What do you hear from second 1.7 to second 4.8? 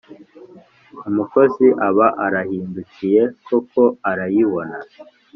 aba arahindukiye koko arayibona,